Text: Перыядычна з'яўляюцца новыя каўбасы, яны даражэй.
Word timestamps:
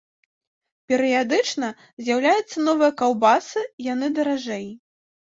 Перыядычна 0.91 1.67
з'яўляюцца 2.05 2.63
новыя 2.69 2.91
каўбасы, 3.01 3.61
яны 3.93 4.09
даражэй. 4.21 4.65